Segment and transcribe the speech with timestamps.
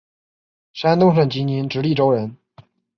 [0.73, 2.35] 山东省济宁直隶州人。